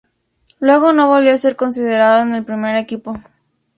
[0.59, 3.19] Luego no volvió a ser considerado en el primer equipo.